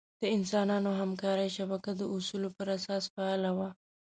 [0.21, 3.69] د انسانانو همکارۍ شبکه د اصولو پر اساس فعاله وه.